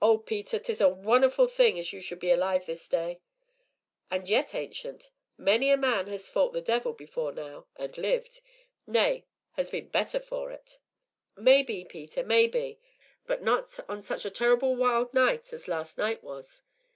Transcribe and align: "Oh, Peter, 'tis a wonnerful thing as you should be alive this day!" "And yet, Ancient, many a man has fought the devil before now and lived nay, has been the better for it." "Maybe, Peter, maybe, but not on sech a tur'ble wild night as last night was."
"Oh, 0.00 0.16
Peter, 0.16 0.58
'tis 0.58 0.80
a 0.80 0.88
wonnerful 0.88 1.46
thing 1.46 1.78
as 1.78 1.92
you 1.92 2.00
should 2.00 2.20
be 2.20 2.30
alive 2.30 2.64
this 2.64 2.88
day!" 2.88 3.20
"And 4.10 4.26
yet, 4.26 4.54
Ancient, 4.54 5.10
many 5.36 5.68
a 5.68 5.76
man 5.76 6.06
has 6.06 6.26
fought 6.30 6.54
the 6.54 6.62
devil 6.62 6.94
before 6.94 7.32
now 7.32 7.66
and 7.76 7.98
lived 7.98 8.40
nay, 8.86 9.26
has 9.56 9.68
been 9.68 9.84
the 9.84 9.90
better 9.90 10.20
for 10.20 10.50
it." 10.50 10.78
"Maybe, 11.36 11.84
Peter, 11.84 12.24
maybe, 12.24 12.80
but 13.26 13.42
not 13.42 13.78
on 13.90 14.00
sech 14.00 14.24
a 14.24 14.30
tur'ble 14.30 14.74
wild 14.74 15.12
night 15.12 15.52
as 15.52 15.68
last 15.68 15.98
night 15.98 16.24
was." 16.24 16.62